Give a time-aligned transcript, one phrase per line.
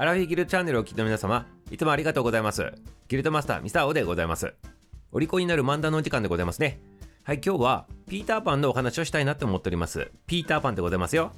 [0.00, 2.72] アラフィギルチャンネルをお聞きの皆様、いつもありがとうございます。
[3.08, 4.54] ギルドマスター、ミサオでございます。
[5.12, 6.80] お利口になる漫談のお時間でございますね。
[7.22, 10.10] はい、今日は、ピーターパンのお話をしたいなと思っております。
[10.26, 11.32] ピーターパンでございますよ。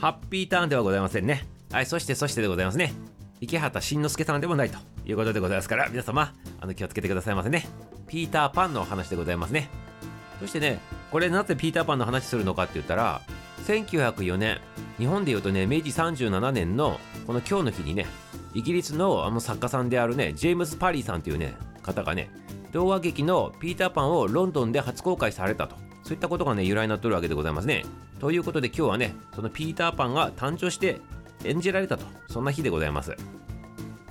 [0.00, 1.46] ハッピーターンではございませんね。
[1.70, 2.94] はい、そしてそしてでございますね。
[3.42, 7.68] 池畑慎之介さんでもないということでございますから、皆様、あの気をつけてくださいませね。
[8.08, 9.68] ピーターパンのお話でございますね。
[10.40, 10.80] そしてね、
[11.10, 13.20] これなぜピーターパンの話するのかって言ったら、
[13.66, 14.58] 1904年、
[14.96, 18.06] 日本でいうとね、明治37年のこの今日の日にね、
[18.54, 22.30] イギリスのあの作家さんであるね、ジェームズ・パリーさんというね、方がね、
[22.72, 25.76] 童話劇のピーターパンをロンドンで初公開されたと。
[26.04, 27.84] そういったことがね、由来になってるわけでございますね。
[28.20, 31.00] ということで今日はね、そのピーターパンが誕生して
[31.44, 32.06] 演じられたと。
[32.30, 33.16] そんな日でございます。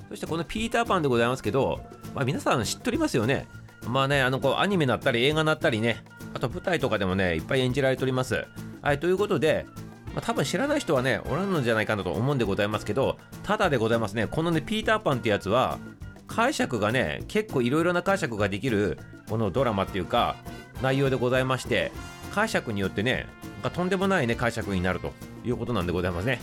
[0.09, 1.79] そしてこのピーターパンでございますけど、
[2.13, 3.47] まあ皆さん知っておりますよね。
[3.87, 8.45] まあね、あのこうアニメなったり映画なったりね、あと舞台とかでもね、いっぱい演じられております。
[8.81, 9.65] はい、ということで、
[10.15, 15.77] まあ、多分知らない人はね、おらんのじゃないかなと思うんでございますけど、ただでございますね、このね、ピーターパンってやつは、
[16.25, 18.97] 解釈がね、結構いろいろな解釈ができる、
[19.29, 20.37] このドラマっていうか、
[20.81, 21.91] 内容でございまして、
[22.33, 25.11] 解釈によってね、なんかとんでもないね、解釈になると
[25.43, 26.39] いうことなんでございますね。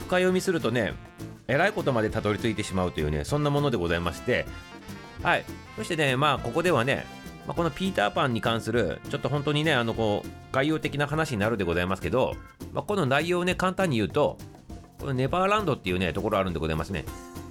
[0.00, 0.92] 深読みするとね、
[1.48, 4.46] えらいことまでたどり着いてしまうというね、そんなものでございまして、
[5.22, 5.44] はい。
[5.76, 7.06] そしてね、まあ、ここではね、
[7.46, 12.34] まあ、このピーターパンに関する、ちょっと本当にね、あの、こう、概要的な話になるでございますけど、
[12.72, 14.36] まあ、この内容をね、簡単に言うと、
[14.98, 17.04] このネバーランドっていうね、ところあるんでございますね。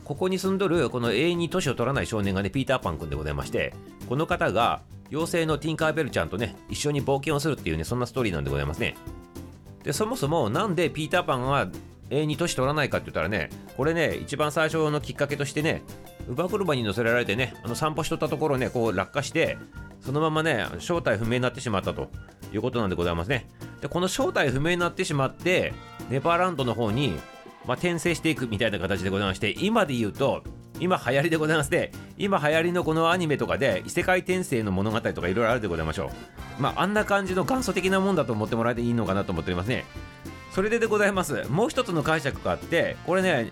[0.03, 3.73] ここに住んどる、この永遠に年を取らない少年がね、ピーターパン君でございまして、
[4.09, 8.95] この方が、妖精のティンカーベルちゃんとね、一緒に冒険をするっていうね、そんなストーリーなんでございますね。
[9.83, 11.67] で、そもそも、なんでピーターパンが
[12.09, 15.83] 永遠に年取らないかって言ったらね、これね、一番最初のきっかけとしてね、
[16.27, 19.57] 乳母車に乗せられてね、あの散歩しとったところね、こう落下して、
[20.06, 22.09] そのままね、正体不明になってしまったと
[22.53, 23.48] いうことなんでございますね。
[23.81, 25.73] で、この正体不明になってしまって、
[26.09, 27.20] ネバーランドの方に、
[27.66, 30.44] まあ、転生していくみたいな形でございまして、今で言うと、
[30.80, 36.11] 今流行りでございまして、今流行りのこのアニメとかで異世界転生の物語とかいろいろあるでございましょ
[36.60, 36.61] う。
[36.61, 39.86] まあ、あんな感じの元祖的なもんだと思ってもらえていいのかなと思っておりますね。
[40.52, 41.44] それででございます。
[41.49, 43.49] もう一つの解釈があって、これね、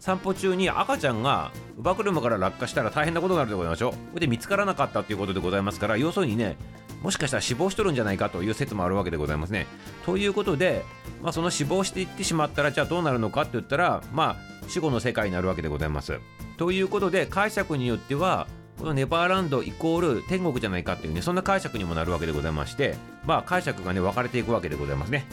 [0.00, 3.92] 散歩中に赤ちゃんが乳母車から落下したら大変なことになるでございましょう。
[3.92, 6.56] それで見つからなかったということでございますから、要するにね、
[7.02, 9.66] もしかしたら死亡しとるんじゃないかという説もあるわけでございますね。
[10.06, 10.84] ということで、
[11.22, 16.18] まあ、その死亡していってしまったら、じゃあどうなるのかって言ったら、まあ、死後の世界になるわけでございます。
[16.56, 18.46] ということで、解釈によっては、
[18.78, 22.96] このネバーランドイコール天国じゃないかっていうね、そんな解釈にもなるわけでございまして、
[23.26, 25.26] まあ、解釈がね、分かれていくわけでございますね。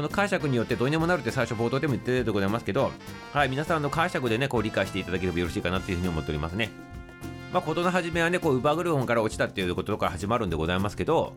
[0.00, 2.90] この解釈によってどうにでもなるって最初冒頭でも言ってるでございますけど、
[3.34, 6.70] はい、皆さんの解釈でね、こう理解していただければよろしいかなっていうふうに思っておりますね。
[7.52, 11.34] まあ、事の始めはね、こう、ウバグルホンから落ちたっていうことから始まるんでございますけど、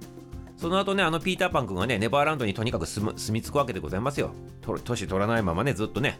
[0.56, 4.32] その後ね、あのピーターパン君がね、ネバーランドにとにかく住み着くわけでございますよ。
[4.86, 6.18] 年取らないままね、ずっとね。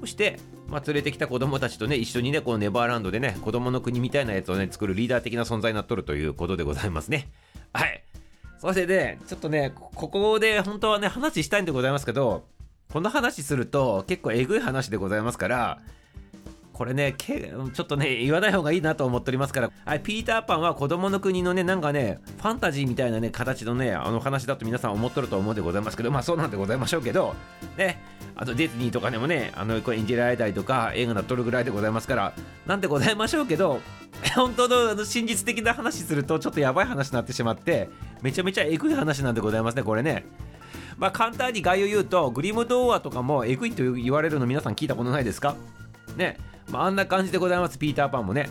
[0.00, 7.30] そして、まあ、連れてきた子供たちとね、一緒にね、このネバーランドでね、子供の国みたいなやつをね、作るリーダー的な存在になっとるということでございますね。
[7.72, 8.02] はい。
[8.58, 12.44] そしてね、ちょっとね、ここで本当はね、話したいんでございますけど、
[12.92, 15.78] この話すると結構えぐい話でございますから、
[16.76, 27.34] これね、けちょっとね、言わない方がいいなと思っておりますから、はい、ピーターパンは子供の国のね、なんかね、ファンタジーみたいなね、形のね、あの話だと皆さん思っとると思うでございますけど、まあそうなんでございましょうけど、
[27.78, 27.98] ね、
[28.34, 32.34] あとディズニーとかでもね、あの、こう演じられたりとか、映画なっとるぐらいでございますから、
[32.66, 33.80] なんでございましょうけど、
[34.36, 37.88] 本当のあの真実的な話すると、ちょっとやばい話になってしまって、
[38.20, 40.26] めちゃめちゃえぐい話なんでございますね、これね。
[40.98, 45.56] まあ簡単に概要言うと、グリム童話とかもえぐいと言われるの皆さん聞いたことないですか？
[46.16, 46.38] ね。
[46.70, 48.48] まああんな感じでございます、ピーターパンもね。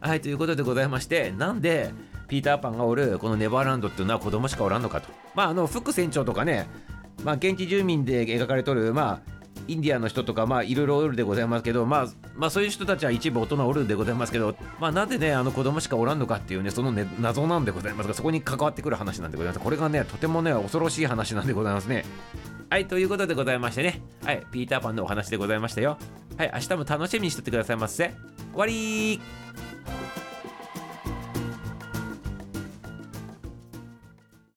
[0.00, 1.92] はい、ということでございまして、なんで、
[2.28, 5.08] ピーターパンがおるこのネバーランドっていうのは子供しかおらんのかと。
[5.34, 6.66] まああの、副船長とかね、
[7.24, 9.36] まあ現地住民で描かれとる、まあ、
[9.68, 12.06] インディアンの人とか、まあ、いろいろおるでございますけど、まあ、
[12.36, 19.64] まあ、そういう人たちは一部大人おるでございますけど、まあ、なんでね、あの子供しかおらんのかっていうね、そのね、謎なんでございますが、そこに関わってくる話なんでございます。
[19.64, 22.04] これがね、とてもね、恐ろしい話なんでございますね。
[22.70, 25.98] はい、ということでございましてね、はい、ピーターパンのお話でございましたよ。
[26.36, 28.12] はい、明日も楽しみにしててくださいませ。
[28.52, 29.20] 終わりー